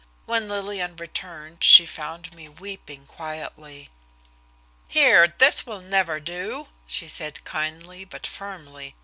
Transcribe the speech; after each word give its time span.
When 0.25 0.47
Lillian 0.49 0.95
returned 0.95 1.63
she 1.63 1.85
found 1.85 2.33
me 2.33 2.49
weeping 2.49 3.05
quietly. 3.05 3.91
"Here, 4.87 5.27
this 5.37 5.67
will 5.67 5.81
never 5.81 6.19
do!" 6.19 6.69
she 6.87 7.07
said 7.07 7.43
kindly, 7.45 8.03
but 8.03 8.25
firmly. 8.25 8.95